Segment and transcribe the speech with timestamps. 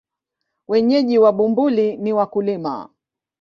[0.67, 2.89] Wenyeji wa Bumbuli ni wakulima.